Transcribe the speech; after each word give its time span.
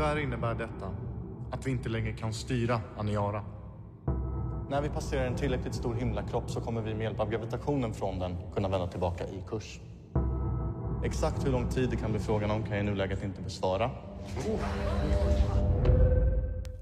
Tyvärr 0.00 0.18
innebär 0.18 0.54
detta 0.54 0.94
att 1.50 1.66
vi 1.66 1.70
inte 1.70 1.88
längre 1.88 2.12
kan 2.12 2.32
styra 2.32 2.80
Aniara. 2.98 3.44
När 4.68 4.82
vi 4.82 4.88
passerar 4.88 5.26
en 5.26 5.36
tillräckligt 5.36 5.74
stor 5.74 5.94
himlakropp 5.94 6.50
så 6.50 6.60
kommer 6.60 6.82
vi 6.82 6.94
med 6.94 7.04
hjälp 7.04 7.20
av 7.20 7.30
gravitationen 7.30 7.94
från 7.94 8.18
den 8.18 8.36
kunna 8.54 8.68
vända 8.68 8.86
tillbaka 8.86 9.24
i 9.24 9.42
kurs. 9.48 9.80
Exakt 11.04 11.46
hur 11.46 11.52
lång 11.52 11.68
tid 11.68 11.90
det 11.90 11.96
kan 11.96 12.10
bli 12.10 12.20
frågan 12.20 12.50
om 12.50 12.62
kan 12.62 12.76
jag 12.76 12.80
i 12.80 12.90
nuläget 12.90 13.24
inte 13.24 13.42
besvara. 13.42 13.90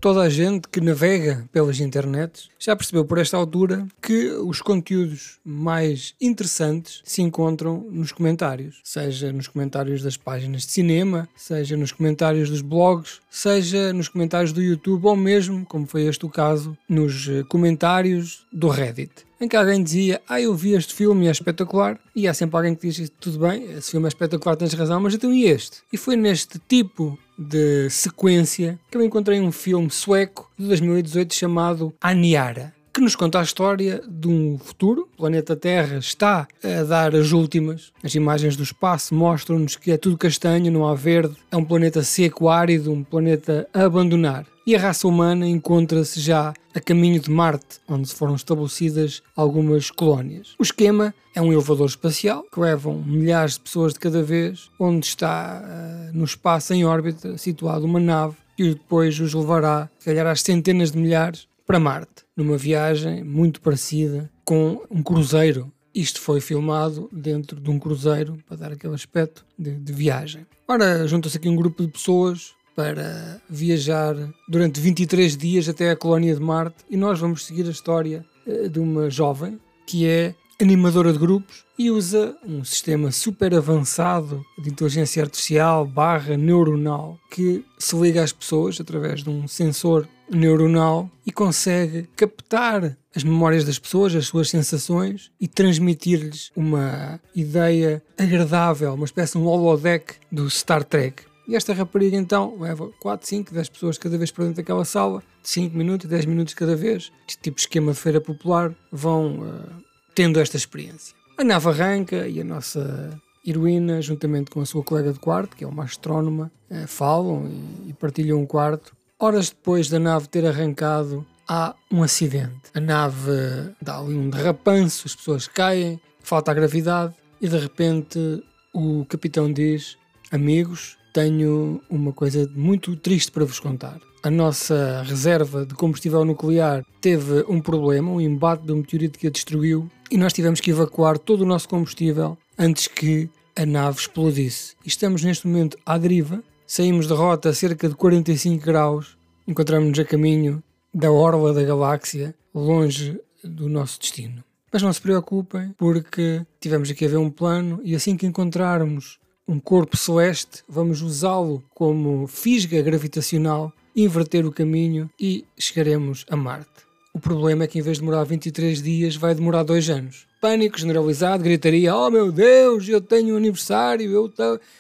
Toda 0.01 0.23
a 0.23 0.29
gente 0.29 0.69
que 0.69 0.81
navega 0.81 1.49
pelas 1.53 1.81
internets 1.81 2.49
já 2.57 2.77
percebeu 2.77 3.05
por 3.05 3.19
esta 3.19 3.37
altura 3.37 3.85
que 4.01 4.31
os 4.31 4.63
conteúdos 4.63 5.41
mais 5.45 6.15
interessantes 6.21 7.03
se 7.05 7.21
encontram 7.21 7.85
nos 7.91 8.13
comentários, 8.13 8.81
seja 8.85 9.33
nos 9.33 9.49
comentários 9.49 10.01
das 10.01 10.17
páginas 10.17 10.63
de 10.63 10.71
cinema, 10.71 11.29
seja 11.35 11.77
nos 11.77 11.91
comentários 11.91 12.49
dos 12.49 12.61
blogs, 12.61 13.21
seja 13.29 13.93
nos 13.93 14.09
comentários 14.09 14.53
do 14.53 14.63
YouTube 14.63 15.05
ou 15.05 15.17
mesmo, 15.17 15.67
como 15.67 15.85
foi 15.85 16.03
este 16.05 16.25
o 16.25 16.31
caso, 16.31 16.79
nos 16.89 17.29
eh, 17.29 17.43
comentários 17.49 18.47
do 18.53 18.69
Reddit 18.69 19.27
em 19.41 19.49
que 19.49 19.57
alguém 19.57 19.83
dizia: 19.83 20.21
Ah, 20.29 20.41
eu 20.41 20.55
vi 20.55 20.73
este 20.73 20.95
filme 20.95 21.27
e 21.27 21.29
é 21.29 21.31
espetacular. 21.31 21.99
E 22.15 22.27
há 22.27 22.35
sempre 22.35 22.57
alguém 22.57 22.75
que 22.75 22.89
diz: 22.89 23.11
Tudo 23.21 23.39
bem, 23.39 23.65
esse 23.73 23.93
filme 23.93 24.07
é 24.07 24.09
espetacular, 24.09 24.57
tens 24.57 24.73
razão, 24.75 25.01
mas 25.01 25.15
então 25.15 25.33
e 25.33 25.45
este? 25.45 25.79
E 25.93 25.97
foi 25.97 26.17
neste 26.17 26.59
tipo 26.59 27.19
de 27.39 27.89
sequência 27.91 28.79
que 28.91 28.97
eu 28.97 29.05
encontrei 29.05 29.41
um 29.41 29.53
filme 29.53 29.91
sueco 29.91 30.51
de 30.59 30.67
2018 30.67 31.35
chamado 31.35 31.95
Aniara 32.01 32.75
que 32.99 33.05
nos 33.05 33.15
conta 33.15 33.39
a 33.39 33.45
história 33.45 34.03
de 34.09 34.27
um 34.27 34.59
futuro. 34.59 35.09
O 35.15 35.19
planeta 35.19 35.55
Terra 35.55 35.99
está 35.99 36.49
a 36.65 36.83
dar 36.83 37.15
as 37.15 37.31
últimas. 37.31 37.93
As 38.03 38.13
imagens 38.17 38.57
do 38.57 38.65
espaço 38.65 39.15
mostram-nos 39.15 39.77
que 39.77 39.93
é 39.93 39.97
tudo 39.97 40.19
castanho, 40.19 40.73
não 40.73 40.85
há 40.85 40.97
verde. 40.97 41.37
É 41.49 41.57
um 41.57 41.65
planeta 41.65 42.03
seco, 42.03 42.49
árido, 42.49 42.91
um 42.91 43.05
planeta 43.05 43.69
a 43.73 43.85
abandonar. 43.85 44.45
E 44.69 44.77
a 44.77 44.79
raça 44.79 45.09
humana 45.09 45.49
encontra-se 45.49 46.21
já 46.21 46.53
a 46.75 46.79
caminho 46.79 47.19
de 47.19 47.31
Marte, 47.31 47.81
onde 47.89 48.13
foram 48.13 48.35
estabelecidas 48.35 49.23
algumas 49.35 49.91
colónias. 49.91 50.55
O 50.59 50.63
esquema 50.63 51.15
é 51.35 51.41
um 51.41 51.51
elevador 51.51 51.87
espacial 51.87 52.45
que 52.53 52.61
levam 52.61 53.03
milhares 53.03 53.55
de 53.55 53.61
pessoas 53.61 53.95
de 53.95 53.99
cada 53.99 54.23
vez, 54.23 54.71
onde 54.79 55.07
está 55.07 55.63
uh, 55.65 56.15
no 56.15 56.23
espaço 56.23 56.75
em 56.75 56.85
órbita 56.85 57.39
situado 57.39 57.87
uma 57.87 57.99
nave 57.99 58.37
que 58.59 58.75
depois 58.75 59.19
os 59.19 59.33
levará, 59.33 59.89
se 59.99 60.05
calhar, 60.05 60.27
às 60.27 60.43
centenas 60.43 60.93
de 60.93 60.99
milhares 60.99 61.49
para 61.67 61.81
Marte, 61.81 62.27
numa 62.37 62.59
viagem 62.59 63.25
muito 63.25 63.63
parecida 63.63 64.31
com 64.45 64.83
um 64.91 65.03
cruzeiro. 65.03 65.73
Isto 65.95 66.21
foi 66.21 66.43
filmado 66.43 67.09
dentro 67.11 67.59
de 67.59 67.71
um 67.71 67.79
cruzeiro 67.79 68.37
para 68.47 68.59
dar 68.59 68.73
aquele 68.73 68.95
aspecto 68.95 69.47
de, 69.59 69.77
de 69.77 69.93
viagem. 69.95 70.47
Ora, 70.69 71.09
junta-se 71.09 71.39
aqui 71.39 71.49
um 71.49 71.57
grupo 71.57 71.83
de 71.83 71.91
pessoas 71.91 72.58
para 72.79 73.43
viajar 73.51 74.15
durante 74.49 74.79
23 74.79 75.37
dias 75.37 75.69
até 75.69 75.91
a 75.91 75.97
colónia 75.97 76.33
de 76.33 76.41
Marte 76.41 76.77
e 76.89 76.97
nós 76.97 77.19
vamos 77.19 77.45
seguir 77.45 77.67
a 77.67 77.73
história 77.73 78.25
eh, 78.47 78.69
de 78.69 78.79
uma 78.79 79.11
jovem 79.11 79.59
que 79.85 80.07
é 80.07 80.33
animadora 80.63 81.13
de 81.13 81.19
grupos 81.19 81.65
e 81.77 81.91
usa 81.91 82.37
um 82.47 82.63
sistema 82.63 83.11
super 83.11 83.53
avançado 83.53 84.47
de 84.57 84.71
inteligência 84.71 85.25
artificial 85.25 85.85
barra 85.85 86.37
neuronal 86.37 87.19
que 87.33 87.65
se 87.81 87.97
liga 87.97 88.23
às 88.23 88.33
pessoas 88.33 88.81
através 88.81 89.25
de 89.25 89.31
um 89.31 89.49
sensor 89.49 90.07
neuronal 90.31 91.11
e 91.27 91.33
consegue 91.33 92.09
captar 92.15 92.97
as 93.13 93.25
memórias 93.25 93.65
das 93.65 93.81
pessoas, 93.81 94.15
as 94.15 94.29
suas 94.29 94.51
sensações 94.51 95.33
e 95.41 95.49
transmitir-lhes 95.49 96.53
uma 96.55 97.21
ideia 97.35 98.01
agradável, 98.17 98.95
uma 98.95 99.05
espécie 99.05 99.33
de 99.33 99.39
um 99.39 99.47
holodeck 99.47 100.15
do 100.31 100.49
Star 100.49 100.85
Trek. 100.85 101.28
E 101.49 101.57
esta 101.57 101.73
rapariga 101.73 102.15
então 102.15 102.59
leva 102.61 102.91
4, 103.01 103.27
5, 103.27 103.55
10 103.55 103.69
pessoas 103.71 103.97
cada 103.97 104.19
vez 104.19 104.31
para 104.31 104.45
dentro 104.45 104.59
daquela 104.59 104.85
sala, 104.85 105.23
5 105.43 105.75
minutos, 105.75 106.07
10 106.07 106.27
minutos 106.27 106.53
cada 106.53 106.77
vez, 106.77 107.11
tipo 107.43 107.59
esquema 107.59 107.93
de 107.93 107.99
feira 107.99 108.21
popular, 108.21 108.75
vão 108.93 109.41
uh, 109.41 109.83
tendo 110.15 110.39
esta 110.39 110.59
experiência. 110.59 111.17
A 111.39 111.45
nave 111.45 111.69
arranca 111.71 112.29
e 112.29 112.39
a 112.39 112.45
nossa 112.45 113.19
heroína, 113.47 114.03
juntamente 114.03 114.51
com 114.51 114.61
a 114.61 114.67
sua 114.67 114.85
colega 114.85 115.11
de 115.11 115.19
quarto, 115.19 115.57
que 115.57 115.65
é 115.65 115.67
uma 115.67 115.85
astrónoma, 115.85 116.53
eh, 116.69 116.87
falam 116.87 117.51
e 117.87 117.93
partilham 117.95 118.41
um 118.41 118.45
quarto. 118.45 118.95
Horas 119.19 119.49
depois 119.49 119.89
da 119.89 119.99
nave 119.99 120.29
ter 120.29 120.45
arrancado, 120.45 121.25
há 121.49 121.75
um 121.91 122.03
acidente. 122.03 122.71
A 122.75 122.81
nave 122.81 123.73
dá 123.81 123.99
ali 123.99 124.15
um 124.15 124.29
derrapanço, 124.29 125.07
as 125.07 125.15
pessoas 125.15 125.49
caem, 125.49 125.99
falta 126.21 126.51
a 126.51 126.55
gravidade 126.55 127.15
e 127.41 127.49
de 127.49 127.57
repente 127.57 128.45
o 128.75 129.07
capitão 129.09 129.51
diz: 129.51 129.97
Amigos, 130.31 130.98
tenho 131.13 131.81
uma 131.89 132.13
coisa 132.13 132.51
muito 132.55 132.97
triste 132.97 133.31
para 133.31 133.45
vos 133.45 133.61
contar 133.61 133.99
a 134.23 134.31
nossa 134.31 135.03
reserva 135.03 135.65
de 135.65 135.75
combustível 135.75 136.25
nuclear 136.25 136.85
teve 137.01 137.45
um 137.49 137.61
problema, 137.61 138.11
um 138.11 138.21
embate 138.21 138.65
de 138.65 138.73
um 138.73 138.77
meteorito 138.77 139.19
que 139.19 139.27
a 139.27 139.31
destruiu, 139.31 139.91
e 140.11 140.17
nós 140.17 140.33
tivemos 140.33 140.61
que 140.61 140.71
evacuar 140.71 141.19
todo 141.19 141.43
o 141.43 141.47
nosso 141.47 141.69
combustível 141.69 142.37
antes 142.59 142.89
que 142.89 143.31
a 143.57 143.65
nave 143.65 144.01
explodisse. 144.01 144.75
Estamos 144.85 145.23
neste 145.23 145.47
momento 145.47 145.79
à 145.85 145.99
deriva, 145.99 146.43
saímos 146.67 147.07
de 147.07 147.15
rota 147.15 147.51
a 147.51 147.55
cerca 147.55 147.89
de 147.89 147.95
45 147.95 148.65
graus, 148.65 149.17
encontramos-nos 149.47 149.99
a 149.99 150.05
caminho 150.05 150.63
da 150.93 151.11
orla 151.11 151.53
da 151.53 151.63
galáxia, 151.63 152.35
longe 152.55 153.21
do 153.45 153.69
nosso 153.69 154.01
destino. 154.01 154.43
Mas 154.73 154.83
não 154.83 154.93
se 154.93 155.01
preocupem, 155.01 155.75
porque 155.79 156.45
tivemos 156.61 156.91
aqui 156.91 157.05
a 157.05 157.09
ver 157.09 157.17
um 157.17 157.31
plano 157.31 157.81
e 157.83 157.95
assim 157.95 158.17
que 158.17 158.27
encontrarmos 158.27 159.19
um 159.49 159.59
corpo 159.59 159.97
celeste, 159.97 160.63
vamos 160.69 161.01
usá-lo 161.01 161.65
como 161.75 162.27
fisga 162.27 162.83
gravitacional 162.83 163.73
inverter 163.97 164.47
o 164.47 164.53
caminho 164.53 165.09
e 165.19 165.47
chegaremos 165.59 166.27
a 166.29 166.37
Marte. 166.37 166.87
O 167.15 167.19
problema 167.19 167.65
é 167.65 167.67
que 167.67 167.79
em 167.79 167.83
vez 167.83 167.97
de 167.97 168.03
demorar 168.03 168.23
23 168.25 168.83
dias, 168.83 169.17
vai 169.17 169.35
demorar 169.35 169.63
2 169.63 169.89
anos. 169.89 170.27
Pânico 170.41 170.79
generalizado, 170.79 171.43
gritaria: 171.43 171.97
Oh 171.97 172.11
meu 172.11 172.31
Deus, 172.31 172.87
eu 172.89 173.01
tenho 173.01 173.35
um 173.35 173.39
aniversário, 173.39 174.13
eu 174.13 174.33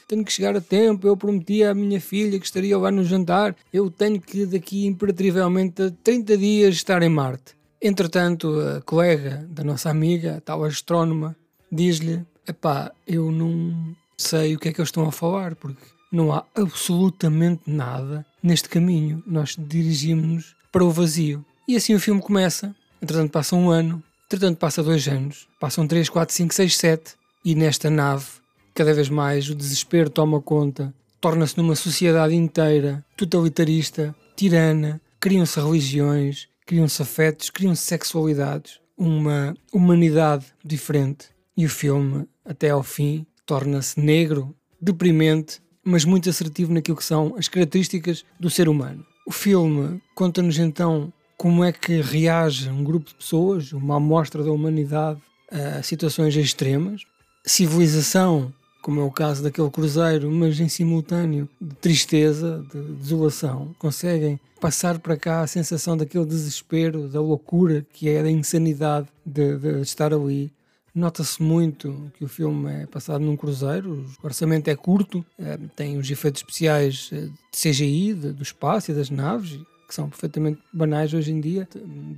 tenho 0.06 0.24
que 0.24 0.32
chegar 0.32 0.54
a 0.54 0.60
tempo, 0.60 1.08
eu 1.08 1.16
prometi 1.16 1.64
à 1.64 1.74
minha 1.74 2.00
filha 2.00 2.38
que 2.38 2.46
estaria 2.46 2.78
lá 2.78 2.92
no 2.92 3.02
jantar, 3.02 3.56
eu 3.72 3.90
tenho 3.90 4.20
que 4.20 4.46
daqui 4.46 4.86
imperativamente 4.86 5.82
a 5.82 5.90
30 6.04 6.36
dias 6.36 6.74
estar 6.74 7.02
em 7.02 7.08
Marte. 7.08 7.56
Entretanto, 7.82 8.60
a 8.60 8.82
colega 8.82 9.48
da 9.50 9.64
nossa 9.64 9.90
amiga, 9.90 10.36
a 10.36 10.40
tal 10.40 10.62
astrónoma, 10.62 11.34
diz-lhe: 11.72 12.24
Epá, 12.46 12.92
eu 13.06 13.32
não 13.32 13.96
sei 14.18 14.54
o 14.54 14.58
que 14.58 14.68
é 14.68 14.72
que 14.72 14.80
eles 14.80 14.88
estão 14.88 15.06
a 15.06 15.12
falar, 15.12 15.54
porque 15.54 15.80
não 16.12 16.32
há 16.32 16.44
absolutamente 16.54 17.62
nada 17.66 18.26
neste 18.42 18.68
caminho. 18.68 19.22
Nós 19.26 19.56
dirigimos-nos 19.58 20.56
para 20.72 20.84
o 20.84 20.90
vazio. 20.90 21.44
E 21.66 21.76
assim 21.76 21.94
o 21.94 22.00
filme 22.00 22.20
começa. 22.20 22.74
Entretanto, 23.00 23.30
passa 23.30 23.54
um 23.54 23.70
ano, 23.70 24.02
entretanto, 24.26 24.58
passa 24.58 24.82
dois 24.82 25.06
anos, 25.06 25.48
passam 25.60 25.86
três, 25.86 26.08
quatro, 26.08 26.34
cinco, 26.34 26.52
seis, 26.52 26.76
sete, 26.76 27.14
e 27.44 27.54
nesta 27.54 27.88
nave, 27.88 28.26
cada 28.74 28.92
vez 28.92 29.08
mais 29.08 29.48
o 29.48 29.54
desespero 29.54 30.10
toma 30.10 30.40
conta, 30.40 30.92
torna-se 31.20 31.56
numa 31.56 31.76
sociedade 31.76 32.34
inteira 32.34 33.04
totalitarista, 33.16 34.14
tirana, 34.34 35.00
criam-se 35.20 35.60
religiões, 35.60 36.48
criam-se 36.66 37.00
afetos, 37.00 37.50
criam-se 37.50 37.82
sexualidades, 37.82 38.80
uma 38.96 39.54
humanidade 39.72 40.46
diferente. 40.64 41.28
E 41.56 41.64
o 41.64 41.68
filme, 41.68 42.26
até 42.44 42.70
ao 42.70 42.82
fim, 42.82 43.26
torna-se 43.48 43.98
negro, 43.98 44.54
deprimente 44.80 45.60
mas 45.88 46.04
muito 46.04 46.28
assertivo 46.28 46.72
naquilo 46.72 46.98
que 46.98 47.04
são 47.04 47.34
as 47.38 47.48
características 47.48 48.22
do 48.38 48.50
ser 48.50 48.68
humano. 48.68 49.06
O 49.26 49.32
filme 49.32 50.02
conta-nos 50.14 50.58
então 50.58 51.10
como 51.34 51.64
é 51.64 51.72
que 51.72 52.02
reage 52.02 52.68
um 52.68 52.84
grupo 52.84 53.08
de 53.08 53.14
pessoas, 53.14 53.72
uma 53.72 53.96
amostra 53.96 54.44
da 54.44 54.52
humanidade, 54.52 55.18
a 55.50 55.82
situações 55.82 56.36
extremas. 56.36 57.02
Civilização, 57.46 58.52
como 58.82 59.00
é 59.00 59.04
o 59.04 59.10
caso 59.10 59.42
daquele 59.42 59.70
cruzeiro, 59.70 60.30
mas 60.30 60.60
em 60.60 60.68
simultâneo 60.68 61.48
de 61.58 61.74
tristeza, 61.76 62.62
de 62.70 62.82
desolação. 62.96 63.74
Conseguem 63.78 64.38
passar 64.60 64.98
para 64.98 65.16
cá 65.16 65.40
a 65.40 65.46
sensação 65.46 65.96
daquele 65.96 66.26
desespero, 66.26 67.08
da 67.08 67.20
loucura 67.20 67.86
que 67.94 68.10
é 68.10 68.22
da 68.22 68.30
insanidade 68.30 69.08
de, 69.24 69.56
de 69.56 69.80
estar 69.80 70.12
ali 70.12 70.52
Nota-se 70.98 71.40
muito 71.40 72.10
que 72.18 72.24
o 72.24 72.28
filme 72.28 72.82
é 72.82 72.86
passado 72.86 73.24
num 73.24 73.36
cruzeiro, 73.36 74.04
o 74.20 74.26
orçamento 74.26 74.68
é 74.68 74.74
curto, 74.74 75.24
é, 75.38 75.56
tem 75.76 75.96
os 75.96 76.10
efeitos 76.10 76.40
especiais 76.40 77.10
eh, 77.12 77.28
de 77.28 77.70
CGI, 77.70 78.14
do 78.14 78.42
espaço 78.42 78.90
e 78.90 78.94
das 78.94 79.08
naves, 79.08 79.60
que 79.86 79.94
são 79.94 80.08
perfeitamente 80.08 80.58
banais 80.72 81.14
hoje 81.14 81.30
em 81.30 81.40
dia. 81.40 81.68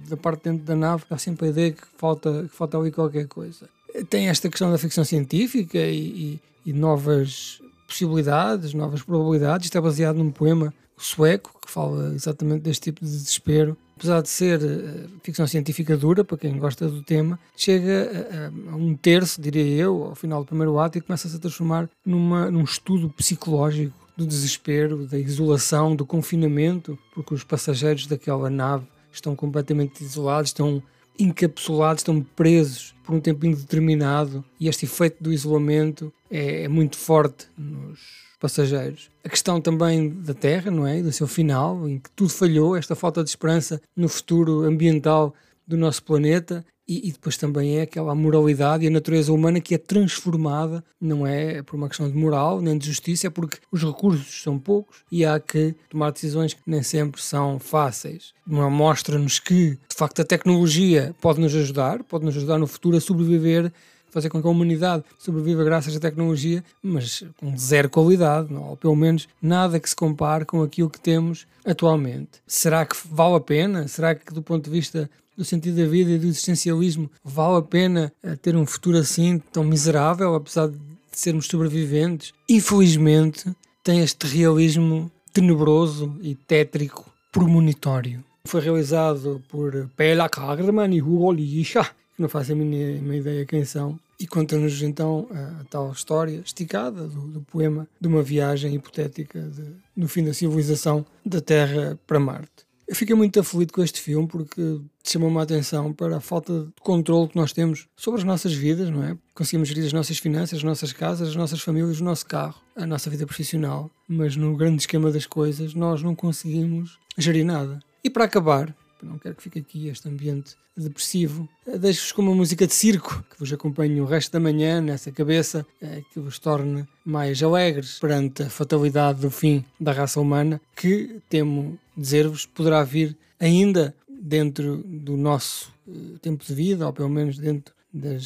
Da 0.08 0.16
parte 0.16 0.44
dentro 0.44 0.64
da 0.64 0.74
nave 0.74 1.04
dá 1.10 1.18
sempre 1.18 1.48
a 1.48 1.50
ideia 1.50 1.72
que 1.72 1.82
falta, 1.98 2.44
que 2.48 2.56
falta 2.56 2.78
ali 2.78 2.90
qualquer 2.90 3.28
coisa. 3.28 3.68
Tem 4.08 4.28
esta 4.28 4.48
questão 4.48 4.70
da 4.70 4.78
ficção 4.78 5.04
científica 5.04 5.78
e, 5.78 6.40
e, 6.64 6.70
e 6.70 6.72
novas 6.72 7.60
possibilidades, 7.86 8.72
novas 8.72 9.02
probabilidades. 9.02 9.66
Isto 9.66 9.76
é 9.76 9.80
baseado 9.82 10.16
num 10.16 10.30
poema 10.30 10.72
sueco 10.96 11.54
que 11.60 11.70
fala 11.70 12.14
exatamente 12.14 12.62
deste 12.62 12.84
tipo 12.84 13.04
de 13.04 13.10
desespero 13.10 13.76
apesar 14.00 14.22
de 14.22 14.30
ser 14.30 14.62
uh, 14.62 15.10
ficção 15.22 15.46
científica 15.46 15.94
dura, 15.94 16.24
para 16.24 16.38
quem 16.38 16.58
gosta 16.58 16.88
do 16.88 17.02
tema, 17.02 17.38
chega 17.54 18.26
a, 18.32 18.72
a, 18.72 18.76
um 18.76 18.96
terço, 18.96 19.42
diria 19.42 19.62
eu, 19.62 20.04
ao 20.04 20.14
final 20.14 20.42
do 20.42 20.46
primeiro 20.46 20.78
ato 20.78 20.96
e 20.96 21.02
começa-se 21.02 21.36
a 21.36 21.38
transformar 21.38 21.88
numa, 22.04 22.50
num 22.50 22.64
estudo 22.64 23.10
psicológico 23.10 23.94
do 24.16 24.26
desespero, 24.26 25.06
da 25.06 25.18
isolação, 25.18 25.94
do 25.94 26.06
confinamento, 26.06 26.98
porque 27.14 27.34
os 27.34 27.44
passageiros 27.44 28.06
daquela 28.06 28.48
nave 28.48 28.86
estão 29.12 29.36
completamente 29.36 30.02
isolados, 30.02 30.48
estão 30.48 30.82
encapsulados, 31.18 32.00
estão 32.00 32.22
presos 32.22 32.94
por 33.04 33.14
um 33.14 33.20
tempo 33.20 33.44
indeterminado 33.44 34.42
e 34.58 34.66
este 34.66 34.86
efeito 34.86 35.22
do 35.22 35.30
isolamento 35.30 36.10
é, 36.30 36.62
é 36.62 36.68
muito 36.68 36.96
forte 36.96 37.46
nos 37.58 38.29
passageiros. 38.40 39.10
A 39.22 39.28
questão 39.28 39.60
também 39.60 40.08
da 40.08 40.34
Terra, 40.34 40.70
não 40.70 40.86
é? 40.86 41.02
Do 41.02 41.12
seu 41.12 41.28
final, 41.28 41.88
em 41.88 41.98
que 41.98 42.10
tudo 42.10 42.30
falhou, 42.30 42.74
esta 42.74 42.96
falta 42.96 43.22
de 43.22 43.30
esperança 43.30 43.80
no 43.94 44.08
futuro 44.08 44.62
ambiental 44.62 45.34
do 45.66 45.76
nosso 45.76 46.02
planeta 46.02 46.64
e, 46.90 47.08
e, 47.08 47.12
depois 47.12 47.36
também 47.36 47.78
é 47.78 47.82
aquela 47.82 48.12
moralidade 48.16 48.84
e 48.84 48.88
a 48.88 48.90
natureza 48.90 49.32
humana 49.32 49.60
que 49.60 49.76
é 49.76 49.78
transformada, 49.78 50.82
não 51.00 51.24
é 51.24 51.62
por 51.62 51.76
uma 51.76 51.86
questão 51.86 52.10
de 52.10 52.16
moral 52.16 52.60
nem 52.60 52.76
de 52.76 52.84
justiça, 52.84 53.28
é 53.28 53.30
porque 53.30 53.58
os 53.70 53.84
recursos 53.84 54.42
são 54.42 54.58
poucos 54.58 55.04
e 55.12 55.24
há 55.24 55.38
que 55.38 55.76
tomar 55.88 56.10
decisões 56.10 56.52
que 56.52 56.62
nem 56.66 56.82
sempre 56.82 57.22
são 57.22 57.60
fáceis. 57.60 58.34
Mostra-nos 58.44 59.38
que, 59.38 59.78
de 59.88 59.94
facto, 59.94 60.22
a 60.22 60.24
tecnologia 60.24 61.14
pode 61.20 61.40
nos 61.40 61.54
ajudar, 61.54 62.02
pode 62.02 62.24
nos 62.24 62.36
ajudar 62.36 62.58
no 62.58 62.66
futuro 62.66 62.96
a 62.96 63.00
sobreviver 63.00 63.72
fazer 64.10 64.28
com 64.28 64.40
que 64.40 64.46
a 64.46 64.50
humanidade 64.50 65.04
sobreviva 65.18 65.64
graças 65.64 65.96
à 65.96 66.00
tecnologia, 66.00 66.62
mas 66.82 67.24
com 67.36 67.56
zero 67.56 67.88
qualidade, 67.88 68.52
não? 68.52 68.70
ou 68.70 68.76
pelo 68.76 68.96
menos 68.96 69.28
nada 69.40 69.78
que 69.78 69.88
se 69.88 69.96
compare 69.96 70.44
com 70.44 70.62
aquilo 70.62 70.90
que 70.90 71.00
temos 71.00 71.46
atualmente. 71.64 72.40
Será 72.46 72.84
que 72.84 72.96
vale 73.10 73.36
a 73.36 73.40
pena? 73.40 73.88
Será 73.88 74.14
que, 74.14 74.32
do 74.32 74.42
ponto 74.42 74.64
de 74.64 74.70
vista 74.70 75.10
do 75.36 75.44
sentido 75.44 75.76
da 75.76 75.88
vida 75.88 76.10
e 76.10 76.18
do 76.18 76.26
existencialismo, 76.26 77.10
vale 77.24 77.58
a 77.58 77.62
pena 77.62 78.12
eh, 78.22 78.36
ter 78.36 78.54
um 78.56 78.66
futuro 78.66 78.98
assim 78.98 79.40
tão 79.52 79.64
miserável, 79.64 80.34
apesar 80.34 80.68
de 80.68 80.76
sermos 81.12 81.46
sobreviventes? 81.46 82.32
Infelizmente, 82.48 83.50
tem 83.82 84.00
este 84.00 84.26
realismo 84.26 85.10
tenebroso 85.32 86.14
e 86.20 86.34
tétrico 86.34 87.10
premonitório. 87.32 88.22
Foi 88.44 88.60
realizado 88.60 89.42
por 89.48 89.88
Pela 89.96 90.28
Kagerman 90.28 90.94
e 90.94 91.02
Hugo 91.02 91.32
Licha, 91.32 91.84
que 92.09 92.09
não 92.20 92.28
faço 92.28 92.52
a 92.52 92.54
mínima 92.54 93.16
ideia 93.16 93.46
quem 93.46 93.64
são, 93.64 93.98
e 94.18 94.26
conta-nos 94.26 94.82
então 94.82 95.26
a, 95.30 95.60
a, 95.60 95.64
tal 95.64 95.90
história 95.90 96.42
esticada 96.44 97.08
do, 97.08 97.22
do, 97.28 97.40
poema 97.40 97.88
de 97.98 98.06
uma 98.06 98.22
viagem 98.22 98.74
hipotética 98.74 99.40
de, 99.40 99.64
no 99.96 100.06
fim 100.06 100.22
da 100.22 100.34
civilização 100.34 101.06
da 101.24 101.40
Terra 101.40 101.98
para 102.06 102.20
Marte. 102.20 102.68
Eu 102.86 102.94
fiquei 102.94 103.14
muito 103.14 103.38
aflito 103.38 103.72
com 103.72 103.82
este 103.82 104.00
filme 104.00 104.26
porque 104.26 104.80
chamou-me 105.04 105.38
a 105.38 105.42
atenção 105.42 105.92
para 105.92 106.16
a 106.16 106.20
falta 106.20 106.64
de 106.64 106.72
controle 106.82 107.28
que 107.28 107.36
nós 107.36 107.52
temos 107.52 107.86
sobre 107.96 108.20
as 108.20 108.24
nossas 108.24 108.52
vidas, 108.52 108.90
não 108.90 109.02
é? 109.02 109.16
Conseguimos 109.32 109.68
gerir 109.68 109.86
as 109.86 109.92
nossas 109.92 110.18
finanças, 110.18 110.58
as 110.58 110.64
nossas 110.64 110.92
casas, 110.92 111.28
as 111.28 111.36
nossas 111.36 111.60
famílias, 111.60 112.00
o 112.00 112.04
nosso 112.04 112.26
carro, 112.26 112.60
a 112.76 112.84
nossa 112.84 113.08
vida 113.08 113.24
profissional, 113.24 113.88
mas 114.08 114.36
no 114.36 114.56
grande 114.56 114.82
esquema 114.82 115.10
das 115.10 115.24
coisas 115.24 115.72
nós 115.72 116.02
não 116.02 116.14
conseguimos 116.14 116.98
gerir 117.16 117.44
nada. 117.44 117.78
E 118.02 118.10
para 118.10 118.24
acabar, 118.24 118.74
não 119.06 119.18
quero 119.18 119.34
que 119.34 119.42
fique 119.42 119.58
aqui 119.58 119.88
este 119.88 120.08
ambiente 120.08 120.56
depressivo. 120.76 121.48
Eh, 121.66 121.78
deixo-vos 121.78 122.12
com 122.12 122.22
uma 122.22 122.34
música 122.34 122.66
de 122.66 122.74
circo 122.74 123.24
que 123.30 123.38
vos 123.38 123.52
acompanhe 123.52 124.00
o 124.00 124.04
resto 124.04 124.32
da 124.32 124.40
manhã 124.40 124.80
nessa 124.80 125.10
cabeça, 125.12 125.66
eh, 125.80 126.02
que 126.12 126.20
vos 126.20 126.38
torne 126.38 126.86
mais 127.04 127.42
alegres 127.42 127.98
perante 127.98 128.44
a 128.44 128.50
fatalidade 128.50 129.20
do 129.20 129.30
fim 129.30 129.64
da 129.78 129.92
raça 129.92 130.20
humana, 130.20 130.60
que, 130.76 131.20
temo 131.28 131.78
dizer-vos, 131.96 132.46
poderá 132.46 132.82
vir 132.82 133.16
ainda 133.38 133.94
dentro 134.08 134.78
do 134.78 135.16
nosso 135.16 135.72
eh, 135.88 136.18
tempo 136.20 136.44
de 136.44 136.54
vida, 136.54 136.86
ou 136.86 136.92
pelo 136.92 137.08
menos 137.08 137.38
dentro 137.38 137.74
da 137.92 138.16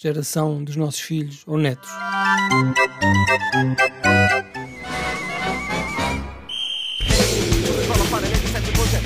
geração 0.00 0.62
dos 0.64 0.76
nossos 0.76 1.00
filhos 1.00 1.42
ou 1.46 1.56
netos. 1.56 1.90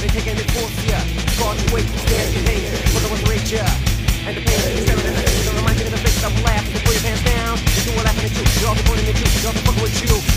and 0.06 0.14
taking 0.14 0.38
it 0.38 0.50
forth 0.54 0.70
ya. 0.86 0.98
Far 1.34 1.52
away 1.70 1.82
from 1.82 1.98
stand 2.06 2.30
in 2.36 2.44
pain 2.46 2.70
For 2.94 3.00
the 3.02 3.08
ones 3.10 3.28
rage 3.28 3.50
ya. 3.50 3.66
And 4.26 4.36
the 4.36 4.42
pain 4.42 4.58
is 4.70 4.82
staring 4.86 5.02
at 5.02 5.14
the 5.14 5.22
face 5.22 5.44
Don't 5.46 5.56
remind 5.56 5.78
me 5.78 5.84
of 5.84 5.90
the 5.90 5.98
face 5.98 6.20
that 6.22 6.30
will 6.30 6.46
laugh 6.46 6.66
And 6.74 6.82
pull 6.84 6.94
your 6.94 7.02
pants 7.02 7.24
down. 7.24 7.58
And 7.58 7.82
you 7.86 7.92
will 7.92 8.06
laugh 8.06 8.18
at 8.22 8.30
you 8.30 8.44
You're 8.60 8.68
all 8.70 8.76
be 8.76 8.82
pointing 8.86 9.06
the 9.06 9.14
you 9.18 9.26
You're 9.42 9.50
all 9.50 9.58
be 9.58 9.62
fucking 9.66 9.82
with 9.82 9.98
you. 10.06 10.35